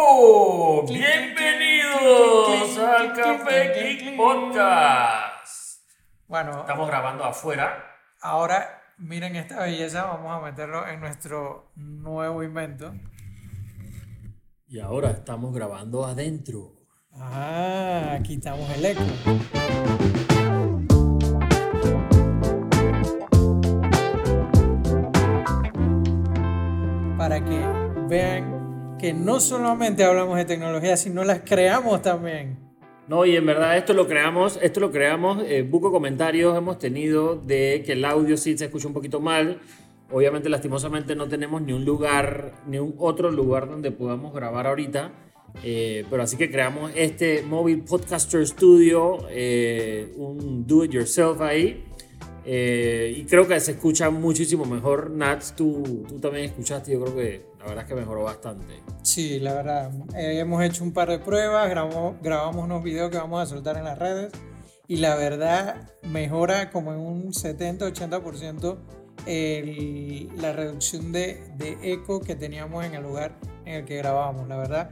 ¡Oh! 0.00 0.84
Bienvenidos 0.86 2.78
al 2.78 3.12
Café 3.14 3.72
Geek 3.74 4.16
Podcast. 4.16 5.82
Bueno, 6.28 6.60
Estamos 6.60 6.86
grabando 6.86 7.24
afuera. 7.24 7.84
ahora 8.20 8.80
miren 8.98 9.34
esta 9.34 9.58
belleza, 9.64 10.04
vamos 10.04 10.30
a 10.30 10.38
meterlo 10.40 10.86
en 10.86 11.00
nuestro 11.00 11.72
nuevo 11.74 12.44
invento. 12.44 12.94
Y 14.68 14.78
ahora 14.78 15.10
estamos 15.10 15.52
grabando 15.52 16.06
adentro. 16.06 16.74
Ah, 17.14 18.20
quitamos 18.22 18.70
el 18.70 18.84
eco. 18.84 19.02
Para 27.16 27.44
que 27.44 27.58
vean 28.08 28.57
que 28.98 29.12
no 29.12 29.40
solamente 29.40 30.04
hablamos 30.04 30.36
de 30.36 30.44
tecnología, 30.44 30.96
sino 30.96 31.24
las 31.24 31.40
creamos 31.40 32.02
también. 32.02 32.58
No, 33.06 33.24
y 33.24 33.36
en 33.36 33.46
verdad 33.46 33.76
esto 33.76 33.94
lo 33.94 34.06
creamos, 34.06 34.58
esto 34.60 34.80
lo 34.80 34.90
creamos, 34.90 35.42
eh, 35.46 35.62
buco 35.62 35.90
comentarios 35.90 36.56
hemos 36.56 36.78
tenido 36.78 37.36
de 37.36 37.82
que 37.86 37.92
el 37.92 38.04
audio 38.04 38.36
sí 38.36 38.58
se 38.58 38.66
escucha 38.66 38.88
un 38.88 38.94
poquito 38.94 39.20
mal. 39.20 39.60
Obviamente, 40.10 40.48
lastimosamente, 40.48 41.14
no 41.14 41.28
tenemos 41.28 41.62
ni 41.62 41.72
un 41.72 41.84
lugar, 41.84 42.52
ni 42.66 42.78
un 42.78 42.94
otro 42.98 43.30
lugar 43.30 43.68
donde 43.68 43.90
podamos 43.90 44.34
grabar 44.34 44.66
ahorita. 44.66 45.12
Eh, 45.62 46.04
pero 46.10 46.22
así 46.22 46.36
que 46.36 46.50
creamos 46.50 46.92
este 46.94 47.42
Mobile 47.42 47.82
Podcaster 47.82 48.46
Studio, 48.46 49.26
eh, 49.30 50.12
un 50.16 50.66
do 50.66 50.84
it 50.84 50.92
yourself 50.92 51.40
ahí. 51.40 51.84
Eh, 52.44 53.14
y 53.14 53.24
creo 53.24 53.46
que 53.46 53.58
se 53.60 53.72
escucha 53.72 54.08
muchísimo 54.10 54.64
mejor. 54.64 55.10
Nats, 55.10 55.54
tú, 55.54 56.04
tú 56.08 56.18
también 56.18 56.46
escuchaste, 56.46 56.92
yo 56.92 57.00
creo 57.02 57.14
que 57.14 57.46
verdad 57.68 57.84
es 57.84 57.88
que 57.88 57.94
mejoró 57.94 58.24
bastante. 58.24 58.82
Sí, 59.02 59.40
la 59.40 59.54
verdad. 59.54 59.90
eh, 60.16 60.38
hemos 60.38 60.62
hecho 60.64 60.84
un 60.84 60.92
par 60.92 61.08
de 61.08 61.18
pruebas, 61.18 61.68
grabamos, 61.70 62.16
grabamos 62.22 62.64
unos 62.64 62.82
videos 62.82 63.10
que 63.10 63.18
vamos 63.18 63.42
a 63.42 63.46
soltar 63.46 63.76
en 63.76 63.84
las 63.84 63.98
redes 63.98 64.32
y 64.86 64.96
la 64.96 65.14
verdad 65.16 65.90
mejora 66.02 66.70
como 66.70 66.92
en 66.92 66.98
un 67.00 67.32
70-80% 67.32 68.78
el- 69.26 70.28
la 70.36 70.52
reducción 70.52 71.12
de, 71.12 71.42
de 71.56 71.76
eco 71.92 72.20
que 72.20 72.34
teníamos 72.34 72.84
en 72.84 72.94
el 72.94 73.02
lugar 73.02 73.32
en 73.64 73.74
el 73.76 73.84
que 73.84 73.96
grabábamos. 73.96 74.48
La 74.48 74.56
verdad, 74.56 74.90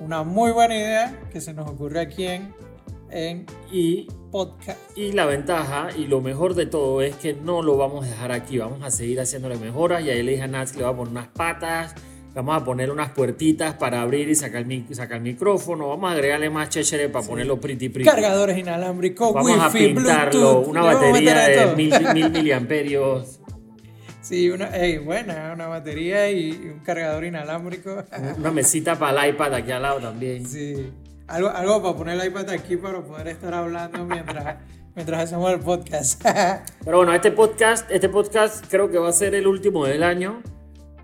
una 0.00 0.22
muy 0.22 0.52
buena 0.52 0.76
idea 0.76 1.20
que 1.32 1.40
se 1.40 1.52
nos 1.54 1.68
ocurrió 1.68 2.00
aquí 2.00 2.26
en, 2.26 2.54
en 3.10 3.46
Y 3.70 4.06
podcast. 4.30 4.78
Y 4.96 5.12
la 5.12 5.24
ventaja 5.24 5.88
y 5.96 6.06
lo 6.06 6.20
mejor 6.20 6.54
de 6.54 6.66
todo 6.66 7.00
es 7.00 7.16
que 7.16 7.32
no 7.34 7.62
lo 7.62 7.76
vamos 7.78 8.04
a 8.04 8.08
dejar 8.10 8.32
aquí, 8.32 8.58
vamos 8.58 8.82
a 8.82 8.90
seguir 8.90 9.18
haciéndole 9.20 9.56
mejoras. 9.56 10.02
Y 10.04 10.10
ahí 10.10 10.22
le 10.22 10.32
dije 10.32 10.42
a 10.44 10.48
Nats 10.48 10.72
que 10.72 10.78
le 10.78 10.84
vamos 10.84 10.96
a 10.96 11.04
poner 11.04 11.12
unas 11.12 11.28
patas, 11.28 11.94
vamos 12.44 12.62
a 12.62 12.64
poner 12.64 12.90
unas 12.90 13.10
puertitas 13.10 13.74
para 13.74 14.02
abrir 14.02 14.28
y 14.28 14.34
sacar 14.34 14.64
sacar 14.92 15.16
el 15.18 15.22
micrófono, 15.22 15.88
vamos 15.88 16.10
a 16.10 16.14
agregarle 16.14 16.50
más 16.50 16.68
chéchere 16.68 17.08
para 17.08 17.26
ponerlo 17.26 17.60
pretty 17.60 17.88
pretty. 17.88 18.08
Cargadores 18.08 18.56
inalámbricos, 18.58 19.32
Vamos 19.34 19.58
a 19.58 19.66
wifi, 19.66 19.94
pintarlo, 19.94 20.40
bluetooth. 20.40 20.68
una 20.68 20.80
a 20.80 20.94
batería 20.94 21.38
de 21.48 21.56
todo. 21.56 21.76
mil, 21.76 21.92
mil 22.14 22.30
miliamperios, 22.30 23.40
Sí, 24.20 24.50
una, 24.50 24.76
ey, 24.76 24.98
buena, 24.98 25.52
una 25.54 25.68
batería 25.68 26.30
y 26.30 26.50
un 26.50 26.80
cargador 26.80 27.24
inalámbrico. 27.24 28.04
una 28.36 28.50
mesita 28.50 28.98
para 28.98 29.24
el 29.24 29.34
iPad 29.34 29.54
aquí 29.54 29.70
al 29.70 29.80
lado 29.82 30.00
también. 30.00 30.44
Sí. 30.46 30.92
Algo, 31.28 31.48
algo 31.48 31.82
para 31.82 31.96
poner 31.96 32.20
el 32.20 32.26
iPad 32.28 32.50
aquí 32.50 32.76
para 32.76 33.00
poder 33.00 33.28
estar 33.28 33.54
hablando 33.54 34.04
mientras, 34.04 34.56
mientras 34.94 35.24
hacemos 35.24 35.50
el 35.50 35.60
podcast. 35.60 36.22
Pero 36.84 36.98
bueno, 36.98 37.14
este 37.14 37.30
podcast, 37.30 37.90
este 37.90 38.10
podcast 38.10 38.66
creo 38.68 38.90
que 38.90 38.98
va 38.98 39.08
a 39.08 39.12
ser 39.12 39.34
el 39.34 39.46
último 39.46 39.86
del 39.86 40.02
año. 40.02 40.42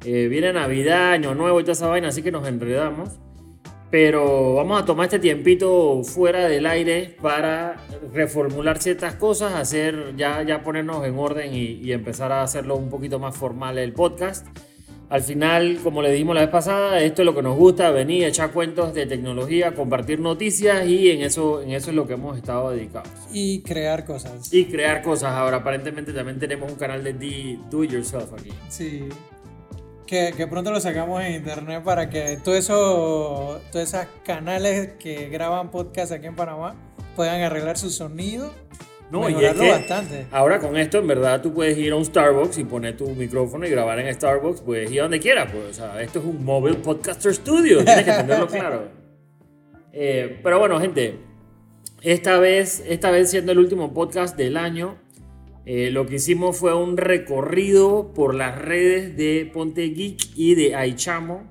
Eh, 0.04 0.28
viene 0.28 0.52
Navidad, 0.52 1.12
Año 1.12 1.34
Nuevo 1.34 1.60
y 1.60 1.62
toda 1.62 1.72
esa 1.72 1.88
vaina, 1.88 2.08
así 2.08 2.22
que 2.22 2.30
nos 2.30 2.46
enredamos. 2.46 3.10
Pero 3.90 4.54
vamos 4.54 4.82
a 4.82 4.84
tomar 4.84 5.04
este 5.04 5.20
tiempito 5.20 6.02
fuera 6.02 6.48
del 6.48 6.66
aire 6.66 7.16
para 7.22 7.76
reformular 8.12 8.82
ciertas 8.82 9.14
cosas, 9.14 9.54
hacer 9.54 10.16
ya, 10.16 10.42
ya 10.42 10.64
ponernos 10.64 11.06
en 11.06 11.16
orden 11.16 11.54
y, 11.54 11.80
y 11.80 11.92
empezar 11.92 12.32
a 12.32 12.42
hacerlo 12.42 12.76
un 12.76 12.90
poquito 12.90 13.18
más 13.20 13.36
formal 13.36 13.78
el 13.78 13.92
podcast. 13.92 14.46
Al 15.10 15.22
final, 15.22 15.78
como 15.82 16.02
le 16.02 16.10
dijimos 16.10 16.34
la 16.34 16.40
vez 16.40 16.50
pasada, 16.50 17.00
esto 17.00 17.22
es 17.22 17.26
lo 17.26 17.34
que 17.34 17.42
nos 17.42 17.56
gusta, 17.56 17.90
venir, 17.90 18.24
echar 18.24 18.50
cuentos 18.50 18.94
de 18.94 19.06
tecnología, 19.06 19.74
compartir 19.74 20.18
noticias 20.18 20.88
y 20.88 21.10
en 21.10 21.22
eso, 21.22 21.62
en 21.62 21.70
eso 21.70 21.90
es 21.90 21.96
lo 21.96 22.06
que 22.06 22.14
hemos 22.14 22.36
estado 22.36 22.70
dedicados 22.70 23.10
y 23.32 23.60
crear 23.60 24.04
cosas. 24.04 24.52
y 24.52 24.64
crear 24.64 25.02
cosas. 25.02 25.32
Ahora, 25.32 25.58
aparentemente 25.58 26.12
también 26.12 26.38
tenemos 26.38 26.72
un 26.72 26.78
canal 26.78 27.04
de 27.04 27.58
Do 27.70 27.84
It 27.84 27.92
Yourself 27.92 28.32
aquí. 28.32 28.50
Sí. 28.68 29.04
Que, 30.06 30.34
que 30.36 30.46
pronto 30.46 30.70
lo 30.70 30.80
sacamos 30.80 31.22
en 31.22 31.34
internet 31.34 31.82
para 31.82 32.10
que 32.10 32.38
todos 32.44 32.58
esos 32.58 33.60
canales 34.24 34.92
que 34.98 35.28
graban 35.30 35.70
podcast 35.70 36.12
aquí 36.12 36.26
en 36.26 36.36
Panamá 36.36 36.74
puedan 37.16 37.40
arreglar 37.40 37.78
su 37.78 37.90
sonido. 37.90 38.52
No, 39.10 39.28
y 39.28 39.44
es 39.44 39.54
que 39.54 39.70
bastante. 39.70 40.26
ahora 40.30 40.58
con 40.58 40.76
esto, 40.76 40.98
en 40.98 41.06
verdad, 41.06 41.40
tú 41.40 41.52
puedes 41.52 41.76
ir 41.78 41.92
a 41.92 41.96
un 41.96 42.04
Starbucks 42.04 42.58
y 42.58 42.64
poner 42.64 42.96
tu 42.96 43.08
micrófono 43.10 43.66
y 43.66 43.70
grabar 43.70 43.98
en 44.00 44.12
Starbucks, 44.12 44.62
puedes 44.62 44.90
ir 44.90 45.00
a 45.00 45.02
donde 45.04 45.20
quieras. 45.20 45.50
Pues, 45.52 45.64
o 45.70 45.72
sea, 45.72 46.02
esto 46.02 46.18
es 46.18 46.24
un 46.24 46.44
Mobile 46.44 46.78
Podcaster 46.78 47.32
Studio, 47.32 47.84
tienes 47.84 48.04
que 48.04 48.12
tenerlo 48.12 48.46
claro. 48.48 48.88
Eh, 49.92 50.40
pero 50.42 50.58
bueno, 50.58 50.80
gente, 50.80 51.18
esta 52.02 52.38
vez, 52.38 52.82
esta 52.88 53.10
vez 53.10 53.30
siendo 53.30 53.52
el 53.52 53.58
último 53.58 53.94
podcast 53.94 54.36
del 54.36 54.56
año, 54.56 54.96
eh, 55.66 55.90
lo 55.90 56.06
que 56.06 56.16
hicimos 56.16 56.58
fue 56.58 56.74
un 56.74 56.96
recorrido 56.96 58.12
por 58.12 58.34
las 58.34 58.58
redes 58.60 59.16
de 59.16 59.50
Ponte 59.52 59.88
Geek 59.88 60.36
y 60.36 60.54
de 60.54 60.74
Aichamo 60.74 61.50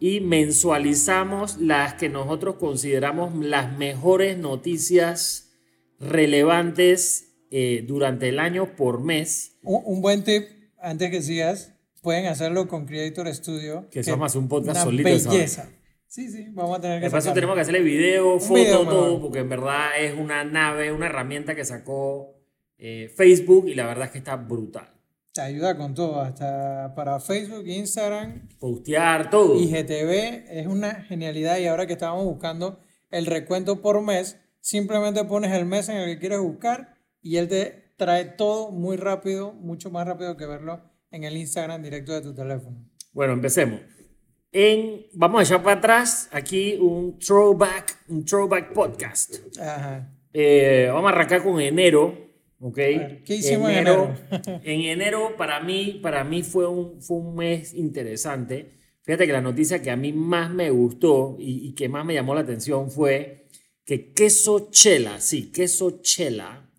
y 0.00 0.20
mensualizamos 0.20 1.58
las 1.58 1.94
que 1.94 2.08
nosotros 2.08 2.56
consideramos 2.56 3.34
las 3.34 3.76
mejores 3.76 4.38
noticias 4.38 5.52
relevantes 6.00 7.28
eh, 7.50 7.84
durante 7.86 8.28
el 8.28 8.38
año 8.38 8.76
por 8.76 9.02
mes. 9.02 9.58
Un, 9.62 9.82
un 9.84 10.02
buen 10.02 10.24
tip, 10.24 10.44
antes 10.80 11.10
que 11.10 11.22
sigas, 11.22 11.74
pueden 12.02 12.26
hacerlo 12.26 12.68
con 12.68 12.86
Creator 12.86 13.32
Studio. 13.34 13.88
Que 13.90 14.00
a 14.00 14.24
hacer 14.24 14.40
un 14.40 14.48
podcast 14.48 14.76
una 14.76 14.84
solito, 14.84 15.08
¿sabes? 15.08 15.28
belleza. 15.28 15.70
Sí, 16.06 16.30
sí, 16.30 16.46
vamos 16.52 16.78
a 16.78 16.80
tener 16.80 17.00
que 17.00 17.06
De 17.06 17.10
paso 17.10 17.24
sacarlo. 17.26 17.34
tenemos 17.34 17.54
que 17.54 17.60
hacerle 17.60 17.82
video, 17.82 18.40
foto, 18.40 18.54
video 18.54 18.88
todo, 18.88 19.20
porque 19.20 19.40
en 19.40 19.48
verdad 19.48 19.90
es 20.00 20.14
una 20.18 20.42
nave, 20.42 20.90
una 20.90 21.06
herramienta 21.06 21.54
que 21.54 21.64
sacó 21.64 22.37
eh, 22.78 23.12
Facebook 23.14 23.68
y 23.68 23.74
la 23.74 23.86
verdad 23.86 24.06
es 24.06 24.12
que 24.12 24.18
está 24.18 24.36
brutal. 24.36 24.88
Te 25.32 25.42
ayuda 25.42 25.76
con 25.76 25.94
todo, 25.94 26.20
hasta 26.20 26.94
para 26.94 27.20
Facebook, 27.20 27.66
Instagram, 27.66 28.48
Postear, 28.58 29.30
todo. 29.30 29.56
IGTV 29.56 30.46
es 30.48 30.66
una 30.66 31.02
genialidad 31.02 31.58
y 31.58 31.66
ahora 31.66 31.86
que 31.86 31.92
estábamos 31.92 32.24
buscando 32.24 32.80
el 33.10 33.26
recuento 33.26 33.80
por 33.80 34.00
mes, 34.02 34.38
simplemente 34.60 35.24
pones 35.24 35.52
el 35.52 35.66
mes 35.66 35.88
en 35.88 35.96
el 35.96 36.06
que 36.06 36.18
quieres 36.18 36.40
buscar 36.40 36.96
y 37.20 37.36
él 37.36 37.48
te 37.48 37.92
trae 37.96 38.24
todo 38.24 38.70
muy 38.70 38.96
rápido, 38.96 39.52
mucho 39.52 39.90
más 39.90 40.06
rápido 40.06 40.36
que 40.36 40.46
verlo 40.46 40.82
en 41.10 41.24
el 41.24 41.36
Instagram 41.36 41.82
directo 41.82 42.12
de 42.12 42.22
tu 42.22 42.34
teléfono. 42.34 42.84
Bueno, 43.12 43.32
empecemos. 43.32 43.80
En, 44.52 45.06
vamos 45.12 45.40
a 45.40 45.42
echar 45.44 45.62
para 45.62 45.78
atrás 45.78 46.28
aquí 46.32 46.76
un 46.80 47.18
throwback, 47.18 48.04
un 48.08 48.24
throwback 48.24 48.72
podcast. 48.72 49.34
Ajá. 49.58 50.14
Eh, 50.32 50.88
vamos 50.92 51.10
a 51.10 51.14
arrancar 51.14 51.42
con 51.42 51.60
enero, 51.60 52.27
¿ok? 52.60 52.76
ver, 52.76 53.22
¿qué 53.24 53.36
hicimos 53.36 53.70
en 53.70 53.78
enero? 53.78 54.14
en 54.64 54.80
enero 54.82 55.34
para 55.36 55.60
mí, 55.60 55.98
para 56.02 56.24
mí 56.24 56.42
fue 56.42 56.66
un, 56.66 57.00
fue 57.00 57.18
un 57.18 57.34
mes 57.34 57.74
interesante. 57.74 58.72
Fíjate 59.02 59.26
que 59.26 59.32
la 59.32 59.40
noticia 59.40 59.80
que 59.80 59.90
a 59.90 59.96
mí 59.96 60.12
más 60.12 60.50
me 60.50 60.70
gustó 60.70 61.36
y, 61.38 61.68
y 61.68 61.72
que 61.74 61.88
más 61.88 62.04
me 62.04 62.14
llamó 62.14 62.34
la 62.34 62.42
atención 62.42 62.90
fue 62.90 63.46
que 63.84 64.12
Queso 64.12 64.68
Chela, 64.70 65.20
sí, 65.20 65.50
Queso 65.50 66.02
Chela, 66.02 66.70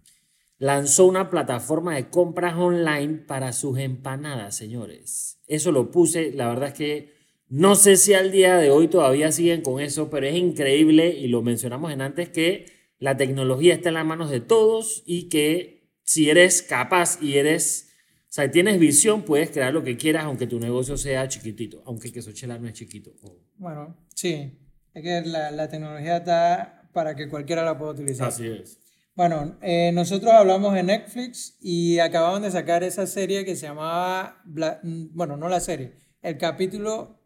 lanzó 0.60 1.06
una 1.06 1.30
plataforma 1.30 1.96
de 1.96 2.10
compras 2.10 2.56
online 2.56 3.16
para 3.26 3.54
sus 3.54 3.80
empanadas, 3.80 4.56
señores. 4.56 5.40
Eso 5.48 5.72
lo 5.72 5.90
puse, 5.90 6.32
la 6.34 6.48
verdad 6.50 6.68
es 6.68 6.74
que 6.76 7.20
no 7.48 7.74
sé 7.74 7.96
si 7.96 8.14
al 8.14 8.32
día 8.32 8.58
de 8.58 8.70
hoy 8.70 8.90
todavía 8.90 9.32
siguen 9.32 9.62
con 9.64 9.82
eso, 9.82 10.12
pero 10.12 10.28
es 10.28 10.36
increíble 10.36 11.10
y 11.10 11.30
lo 11.30 11.42
mencionamos 11.42 11.92
en 11.92 12.02
antes 12.02 12.30
que 12.30 12.66
la 13.00 13.18
tecnología 13.18 13.74
está 13.74 13.90
en 13.90 13.96
las 13.96 14.06
manos 14.06 14.30
de 14.30 14.42
todos 14.42 15.04
y 15.06 15.30
que 15.30 15.90
si 16.04 16.30
eres 16.30 16.62
capaz 16.62 17.22
y 17.22 17.38
eres, 17.38 17.92
o 18.24 18.32
sea, 18.32 18.50
tienes 18.52 18.80
visión, 18.80 19.24
puedes 19.24 19.50
crear 19.52 19.74
lo 19.74 19.84
que 19.84 19.98
quieras 19.98 20.26
aunque 20.26 20.48
tu 20.48 20.60
negocio 20.60 20.98
sea 20.98 21.28
chiquitito, 21.28 21.82
aunque 21.86 22.12
Queso 22.12 22.32
Chela 22.32 22.58
no 22.58 22.68
es 22.68 22.74
chiquito. 22.74 23.12
Bueno, 23.58 23.96
sí, 24.16 24.60
es 24.94 25.04
que 25.04 25.22
la, 25.26 25.52
la 25.52 25.70
tecnología 25.70 26.18
está 26.18 26.90
para 26.94 27.16
que 27.16 27.30
cualquiera 27.30 27.64
la 27.64 27.78
pueda 27.78 27.92
utilizar. 27.92 28.28
Así 28.30 28.48
es. 28.48 28.80
Bueno, 29.16 29.58
eh, 29.62 29.92
nosotros 29.94 30.32
hablamos 30.32 30.74
de 30.74 30.82
Netflix 30.84 31.58
y 31.62 32.00
acababan 32.00 32.42
de 32.42 32.52
sacar 32.52 32.84
esa 32.84 33.06
serie 33.06 33.44
que 33.46 33.56
se 33.56 33.68
llamaba, 33.68 34.42
Bla- 34.46 34.80
mm, 34.82 35.10
bueno, 35.14 35.36
no 35.38 35.50
la 35.50 35.60
serie, 35.60 35.94
el 36.22 36.38
capítulo 36.38 37.20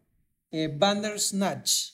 eh, 0.52 0.70
Bandersnatch. 0.76 1.92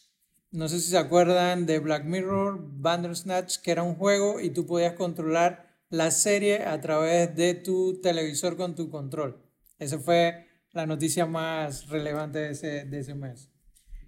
No 0.52 0.68
sé 0.68 0.80
si 0.80 0.90
se 0.90 0.98
acuerdan 0.98 1.66
de 1.68 1.80
Black 1.80 2.06
Mirror, 2.06 2.60
Bandersnatch, 2.60 3.58
que 3.62 3.72
era 3.72 3.84
un 3.84 3.96
juego 3.96 4.40
y 4.40 4.50
tú 4.50 4.66
podías 4.66 4.94
controlar 4.94 5.68
la 5.90 6.10
serie 6.12 6.64
a 6.64 6.80
través 6.82 7.36
de 7.36 7.54
tu 7.54 8.00
televisor 8.02 8.58
con 8.58 8.74
tu 8.76 8.90
control. 8.90 9.38
Esa 9.78 10.00
fue 10.00 10.48
la 10.72 10.86
noticia 10.88 11.26
más 11.28 11.88
relevante 11.90 12.40
de 12.40 12.52
ese, 12.52 12.86
de 12.86 13.00
ese 13.00 13.14
mes. 13.14 13.50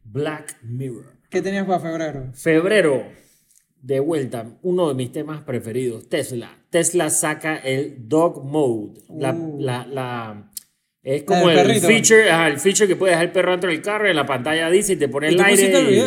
Black 0.04 0.58
Mirror. 0.64 1.18
¿Qué 1.30 1.42
tenías 1.44 1.66
para 1.68 1.80
febrero? 1.80 2.32
Febrero, 2.34 3.04
de 3.80 4.00
vuelta, 4.00 4.58
uno 4.64 4.88
de 4.90 4.96
mis 4.96 5.12
temas 5.12 5.44
preferidos, 5.44 6.10
Tesla. 6.10 6.58
Tesla 6.72 7.10
saca 7.12 7.58
el 7.58 8.08
Dog 8.10 8.44
Mode. 8.44 9.00
La, 9.10 9.32
Uh. 9.34 9.60
la, 9.62 9.86
la- 9.86 10.52
es 11.04 11.24
como 11.24 11.50
el 11.50 11.80
feature, 11.82 12.30
ajá, 12.32 12.48
el 12.48 12.60
feature 12.60 12.88
que 12.88 12.96
puedes 12.96 13.14
dejar 13.14 13.26
el 13.26 13.32
perro 13.32 13.52
dentro 13.52 13.70
del 13.72 13.82
carro 13.82 14.08
y 14.08 14.12
en 14.12 14.16
la 14.16 14.26
pantalla 14.26 14.70
dice 14.70 14.94
y 14.94 14.96
te 14.98 15.08
pone 15.08 15.28
¿Y 15.28 15.32
el 15.32 15.38
tú 15.38 15.44
aire. 15.44 15.92
y-? 15.96 16.04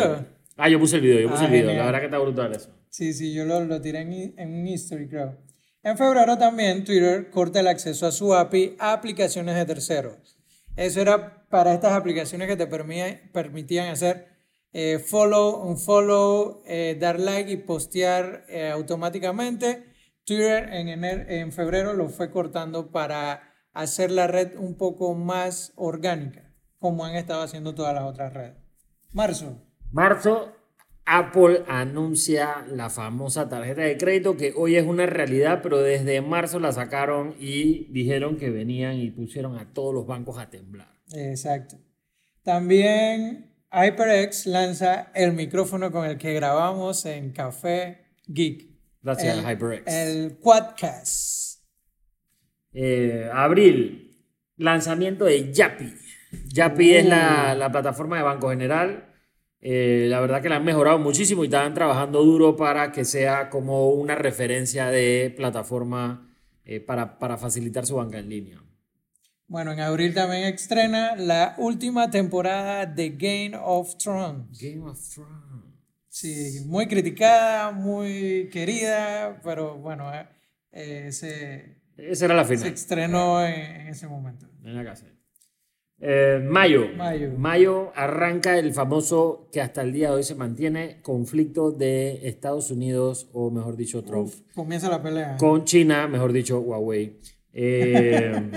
Ah, 0.57 0.69
yo 0.69 0.79
puse 0.79 0.97
el 0.97 1.03
video, 1.03 1.21
yo 1.21 1.31
puse 1.31 1.43
Ah, 1.43 1.47
el 1.47 1.53
video. 1.53 1.67
genial. 1.67 1.79
La 1.79 1.85
verdad 1.87 1.99
que 2.01 2.05
está 2.07 2.19
brutal 2.19 2.55
eso. 2.55 2.71
Sí, 2.89 3.13
sí, 3.13 3.35
yo 3.35 3.45
lo, 3.45 3.65
lo 3.65 3.81
tiré 3.81 4.01
en, 4.37 4.53
un 4.55 4.67
history, 4.69 5.09
creo. 5.09 5.37
En 5.83 5.99
febrero 5.99 6.39
también 6.39 6.85
Twitter 6.85 7.29
corta 7.31 7.59
el 7.61 7.67
acceso 7.67 8.07
a 8.07 8.13
su 8.13 8.33
API 8.35 8.77
a 8.79 8.93
aplicaciones 8.93 9.57
de 9.57 9.65
terceros. 9.67 10.39
Eso 10.77 11.01
era 11.01 11.45
para 11.49 11.75
estas 11.75 11.93
aplicaciones 11.93 12.47
que 12.49 12.57
te 12.57 12.67
permitían 12.69 13.89
hacer 13.89 14.29
eh, 14.73 14.99
follow, 14.99 15.61
un 15.69 15.77
follow, 15.79 16.63
eh, 16.67 16.97
dar 16.99 17.19
like 17.21 17.51
y 17.51 17.57
postear 17.59 18.45
eh, 18.49 18.71
automáticamente. 18.71 19.85
Twitter 20.25 20.69
en, 20.73 20.89
ener- 20.89 21.27
en 21.29 21.53
febrero 21.53 21.93
lo 21.93 22.09
fue 22.09 22.31
cortando 22.31 22.91
para 22.91 23.54
hacer 23.75 24.11
la 24.11 24.27
red 24.27 24.57
un 24.57 24.77
poco 24.77 25.15
más 25.15 25.73
orgánica, 25.77 26.51
como 26.79 27.05
han 27.05 27.17
estado 27.17 27.43
haciendo 27.43 27.75
todas 27.75 27.95
las 27.95 28.05
otras 28.05 28.33
redes. 28.33 28.57
Marzo. 29.13 29.59
Marzo, 29.91 30.53
Apple 31.07 31.65
anuncia 31.69 32.65
la 32.69 32.89
famosa 32.89 33.49
tarjeta 33.49 33.83
de 33.83 33.99
crédito 33.99 34.37
que 34.37 34.55
hoy 34.57 34.77
es 34.77 34.87
una 34.87 35.07
realidad, 35.07 35.61
pero 35.63 35.83
desde 35.83 36.21
marzo 36.23 36.59
la 36.59 36.73
sacaron 36.73 37.35
y 37.39 37.93
dijeron 37.93 38.39
que 38.39 38.51
venían 38.51 38.97
y 38.97 39.11
pusieron 39.11 39.59
a 39.59 39.73
todos 39.73 39.93
los 39.93 40.07
bancos 40.07 40.39
a 40.39 40.49
temblar. 40.49 40.89
Exacto. 41.13 41.77
También 42.43 43.53
HyperX 43.71 44.47
lanza 44.47 45.11
el 45.15 45.33
micrófono 45.33 45.91
con 45.93 46.07
el 46.07 46.17
que 46.17 46.33
grabamos 46.33 47.05
en 47.05 47.33
Café 47.33 48.07
Geek. 48.27 48.71
Gracias 49.03 49.39
el, 49.39 49.45
HyperX. 49.45 49.93
El 49.93 50.39
Quadcast. 50.39 51.44
Eh, 52.75 53.31
abril, 53.33 54.19
lanzamiento 54.57 55.25
de 55.25 55.53
Yapi. 55.53 55.95
Yapi 56.49 56.95
es 56.95 57.07
la, 57.07 57.55
la 57.55 57.71
plataforma 57.71 58.17
de 58.17 58.23
Banco 58.25 58.51
General. 58.51 59.15
Eh, 59.67 60.09
la 60.11 60.21
verdad 60.21 60.43
que 60.43 60.51
la 60.51 60.57
han 60.57 60.65
mejorado 60.65 60.99
muchísimo 60.99 61.43
y 61.43 61.47
están 61.47 61.73
trabajando 61.73 62.23
duro 62.23 62.55
para 62.55 62.93
que 62.93 63.07
sea 63.07 63.49
como 63.49 63.89
una 63.89 64.15
referencia 64.15 64.91
de 64.91 65.33
plataforma 65.35 66.31
eh, 66.67 66.81
para, 66.81 67.19
para 67.19 67.39
facilitar 67.39 67.87
su 67.87 67.97
banca 67.97 68.19
en 68.19 68.29
línea. 68.29 68.63
Bueno, 69.47 69.73
en 69.73 69.81
abril 69.81 70.13
también 70.13 70.53
estrena 70.53 71.17
la 71.17 71.55
última 71.57 72.11
temporada 72.11 72.85
de 72.85 73.11
Game 73.11 73.53
of 73.63 73.97
Thrones. 73.97 74.59
Game 74.61 74.83
of 74.87 75.01
Thrones. 75.15 75.65
Sí, 76.09 76.61
muy 76.67 76.87
criticada, 76.87 77.71
muy 77.71 78.51
querida, 78.53 79.41
pero 79.43 79.79
bueno, 79.79 80.13
eh, 80.73 81.11
se, 81.11 81.79
Esa 81.97 82.25
era 82.25 82.35
la 82.35 82.45
se 82.45 82.57
final. 82.57 82.73
estrenó 82.73 83.47
en, 83.47 83.89
ese 83.89 84.09
momento. 84.09 84.47
En 84.65 84.75
la 84.75 84.85
casa. 84.85 85.07
Eh, 86.01 86.41
mayo. 86.43 86.89
Mayo. 87.39 87.93
arranca 87.95 88.59
el 88.59 88.75
famoso 88.75 89.49
que 89.53 89.61
hasta 89.61 89.83
el 89.83 89.93
día 89.93 90.11
de 90.11 90.17
hoy 90.17 90.23
se 90.23 90.35
mantiene 90.35 91.01
conflicto 91.03 91.71
de 91.71 92.29
Estados 92.29 92.71
Unidos, 92.71 93.31
o 93.33 93.51
mejor 93.51 93.77
dicho, 93.77 94.03
Trump, 94.03 94.33
Comienza 94.55 94.91
la 94.91 95.03
pelea. 95.03 95.37
con 95.37 95.65
China, 95.65 96.09
mejor 96.09 96.33
dicho, 96.33 96.61
Huawei. 96.61 97.19
Eh, 97.57 98.51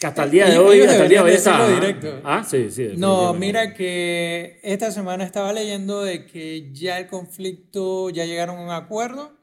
que 0.00 0.06
hasta 0.08 0.24
el 0.24 0.32
día 0.32 0.46
de 0.46 0.58
hoy, 0.58 0.80
hasta 0.80 1.04
el 1.04 1.08
día 1.08 1.22
de 1.22 1.30
hoy 1.30 1.38
¿ah? 1.46 1.68
directo. 1.68 2.20
Ah, 2.24 2.42
sí, 2.42 2.70
sí. 2.72 2.94
No, 2.96 3.32
mira 3.34 3.72
que 3.72 4.58
esta 4.64 4.90
semana 4.90 5.22
estaba 5.22 5.52
leyendo 5.52 6.02
de 6.02 6.26
que 6.26 6.72
ya 6.72 6.98
el 6.98 7.06
conflicto, 7.06 8.10
ya 8.10 8.24
llegaron 8.24 8.56
a 8.58 8.62
un 8.62 8.70
acuerdo 8.70 9.39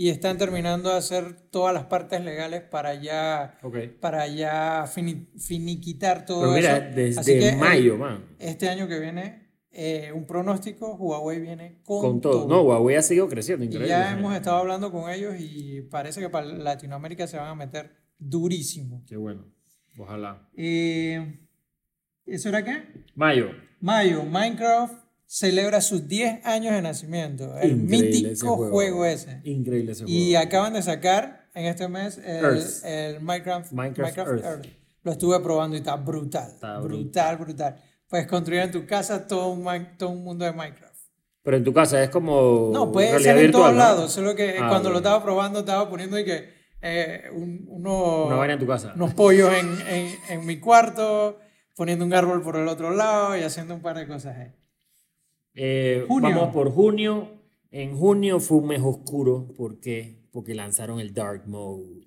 y 0.00 0.10
están 0.10 0.38
terminando 0.38 0.90
de 0.90 0.96
hacer 0.96 1.34
todas 1.50 1.74
las 1.74 1.86
partes 1.86 2.22
legales 2.24 2.62
para 2.62 2.94
ya, 2.94 3.58
Ok. 3.64 3.76
para 4.00 4.28
ya 4.28 4.84
fini- 4.86 5.26
finiquitar 5.36 6.24
todo 6.24 6.42
Pero 6.42 6.52
mira, 6.52 6.76
eso. 6.94 7.18
Así 7.20 7.32
que 7.32 7.38
desde 7.40 7.56
mayo, 7.56 7.98
man. 7.98 8.24
este 8.38 8.68
año 8.68 8.86
que 8.86 9.00
viene, 9.00 9.48
eh, 9.72 10.12
un 10.14 10.24
pronóstico, 10.24 10.94
Huawei 10.94 11.40
viene 11.40 11.82
con, 11.82 12.00
Con 12.00 12.20
todo. 12.20 12.46
No, 12.46 12.62
Huawei 12.62 12.94
ha 12.96 13.02
seguido 13.02 13.28
creciendo, 13.28 13.64
Y 13.64 13.66
increíble. 13.66 13.88
ya 13.88 14.12
hemos 14.12 14.32
estado 14.36 14.58
hablando 14.58 14.92
con 14.92 15.10
ellos 15.10 15.34
y 15.38 15.82
parece 15.90 16.20
que 16.20 16.28
para 16.30 16.46
Latinoamérica 16.46 17.26
se 17.26 17.36
van 17.36 17.48
a 17.48 17.54
meter 17.56 17.90
durísimo. 18.18 19.02
Qué 19.04 19.16
bueno. 19.16 19.46
Ojalá. 19.98 20.48
Eh, 20.56 21.40
¿Eso 22.24 22.48
era 22.50 22.62
qué? 22.64 22.84
Mayo. 23.16 23.50
Mayo, 23.80 24.22
Minecraft 24.24 24.94
celebra 25.38 25.80
sus 25.82 26.08
10 26.08 26.44
años 26.46 26.72
de 26.72 26.80
nacimiento. 26.82 27.56
El 27.58 27.82
Increíble 27.82 28.08
ese 28.32 28.44
mítico 28.46 28.56
juego. 28.70 29.04
ese. 29.04 29.40
Increíble 29.44 29.92
ese 29.92 30.04
Y 30.06 30.32
juego. 30.32 30.46
acaban 30.46 30.72
de 30.72 30.82
sacar 30.82 31.48
en 31.54 31.66
este 31.66 31.86
mes 31.86 32.18
el, 32.18 32.44
Earth. 32.44 32.84
el 32.84 33.20
Minecraft, 33.20 33.72
Minecraft 33.72 34.18
Earth. 34.18 34.66
Lo 35.02 35.12
estuve 35.12 35.38
probando 35.40 35.76
y 35.76 35.80
está 35.80 35.96
brutal. 35.96 36.48
Está 36.50 36.78
brutal, 36.80 37.36
brutal. 37.36 37.76
Puedes 38.08 38.26
construir 38.26 38.62
en 38.62 38.70
tu 38.72 38.86
casa 38.86 39.26
todo 39.26 39.48
un, 39.48 39.64
todo 39.98 40.08
un 40.10 40.24
mundo 40.24 40.44
de 40.46 40.52
Minecraft. 40.52 40.88
Pero 41.42 41.56
en 41.58 41.64
tu 41.64 41.72
casa 41.74 42.02
es 42.02 42.08
como. 42.10 42.70
No, 42.72 42.90
puede 42.90 43.18
ser 43.20 43.36
en 43.36 43.42
virtual, 43.42 43.62
todos 43.62 43.72
¿no? 43.74 43.78
lados. 43.78 44.12
Solo 44.12 44.34
que 44.34 44.56
Ah, 44.58 44.68
cuando 44.68 44.88
ok. 44.88 44.92
lo 44.94 44.98
estaba 44.98 45.22
probando 45.22 45.60
estaba 45.60 45.88
poniendo 45.90 46.18
y 46.18 46.24
que 46.24 46.48
eh, 46.80 47.24
un- 47.32 47.64
uno- 47.68 48.26
Una 48.26 48.36
vaina 48.36 48.54
en 48.54 48.60
tu 48.60 48.66
casa. 48.66 48.92
unos 48.94 49.12
pollos 49.14 49.50
en, 49.52 49.68
en- 49.88 50.14
en 50.30 50.46
mi 50.46 50.58
cuarto, 50.58 51.38
poniendo 51.76 52.04
un 52.04 52.14
árbol 52.14 52.42
por 52.42 52.56
el 52.56 52.66
otro 52.68 52.90
lado 52.92 53.36
y 53.36 53.42
haciendo 53.42 53.74
un 53.74 53.82
par 53.82 53.96
de 53.96 54.06
cosas 54.06 54.36
ahí. 54.36 54.52
Eh. 55.60 56.06
Vamos 56.08 56.54
por 56.54 56.70
junio. 56.70 57.30
En 57.72 57.96
junio 57.96 58.38
fue 58.38 58.58
un 58.58 58.68
mes 58.68 58.80
oscuro. 58.80 59.48
¿Por 59.56 59.80
qué? 59.80 60.22
Porque 60.30 60.54
lanzaron 60.54 61.00
el 61.00 61.12
Dark 61.12 61.48
Mode. 61.48 62.06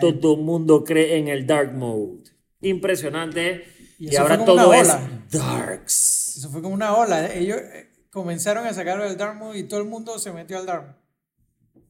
Todo 0.00 0.36
el 0.36 0.42
mundo 0.42 0.84
cree 0.84 1.18
en 1.18 1.26
el 1.26 1.44
Dark 1.44 1.74
Mode. 1.74 2.22
Impresionante. 2.60 3.64
Y 3.98 4.14
ahora 4.14 4.44
todo 4.44 4.72
es. 4.72 4.88
Darks. 5.30 6.36
Eso 6.38 6.50
fue 6.50 6.62
como 6.62 6.74
una 6.74 6.94
ola. 6.96 7.34
Ellos 7.34 7.58
eh, 7.58 7.90
comenzaron 8.10 8.66
a 8.66 8.72
sacarlo 8.72 9.02
del 9.04 9.16
Dark 9.16 9.36
Mode 9.36 9.58
y 9.58 9.64
todo 9.64 9.80
el 9.80 9.88
mundo 9.88 10.18
se 10.20 10.32
metió 10.32 10.58
al 10.58 10.66
Dark 10.66 10.86
Mode. 10.86 11.86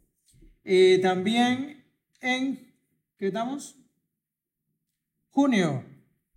Y 0.64 0.98
también 1.02 1.84
en, 2.20 2.74
¿qué 3.18 3.26
estamos? 3.26 3.76
Junio 5.30 5.84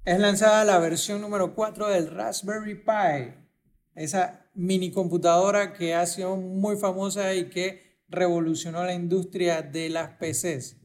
es 0.04 0.20
lanzada 0.20 0.66
la 0.66 0.80
versión 0.80 1.22
número 1.22 1.56
4 1.56 1.88
del 1.88 2.12
Raspberry 2.12 2.76
Pi. 2.76 3.34
Esa 3.96 4.45
mini 4.56 4.92
computadora 4.92 5.74
que 5.74 5.94
ha 5.94 6.06
sido 6.06 6.36
muy 6.38 6.78
famosa 6.78 7.34
y 7.36 7.50
que 7.50 8.02
revolucionó 8.08 8.84
la 8.84 8.94
industria 8.94 9.62
de 9.62 9.90
las 9.90 10.12
PCs. 10.18 10.78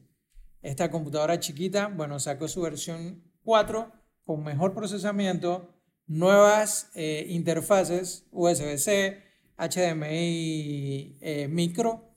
Esta 0.61 0.91
computadora 0.91 1.39
chiquita, 1.39 1.87
bueno, 1.87 2.19
sacó 2.19 2.47
su 2.47 2.61
versión 2.61 3.23
4 3.43 3.91
con 4.23 4.43
mejor 4.43 4.73
procesamiento, 4.73 5.73
nuevas 6.05 6.91
eh, 6.93 7.25
interfaces 7.29 8.27
USB-C, 8.31 9.23
HDMI 9.57 11.17
eh, 11.21 11.47
micro, 11.49 12.15